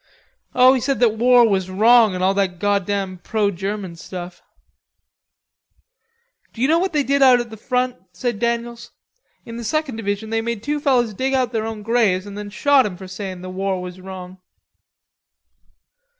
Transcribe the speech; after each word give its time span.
"Oh, 0.55 0.73
he 0.73 0.81
said 0.81 0.99
that 0.99 1.19
war 1.19 1.47
was 1.47 1.69
wrong 1.69 2.15
and 2.15 2.23
all 2.23 2.33
that 2.33 2.57
goddamed 2.57 3.21
pro 3.23 3.51
German 3.51 3.95
stuff." 3.95 4.41
"D'ye 6.53 6.65
know 6.67 6.79
what 6.79 6.91
they 6.91 7.03
did 7.03 7.21
out 7.21 7.39
at 7.39 7.51
the 7.51 7.55
front?" 7.55 7.97
said 8.11 8.39
Daniels. 8.39 8.89
"In 9.45 9.57
the 9.57 9.63
second 9.63 9.97
division 9.97 10.31
they 10.31 10.41
made 10.41 10.63
two 10.63 10.79
fellers 10.79 11.13
dig 11.13 11.33
their 11.51 11.67
own 11.67 11.83
graves 11.83 12.25
and 12.25 12.35
then 12.35 12.49
shot 12.49 12.87
'em 12.87 12.97
for 12.97 13.07
sayin' 13.07 13.43
the 13.43 13.49
war 13.51 13.79
was 13.79 14.01
wrong." 14.01 14.39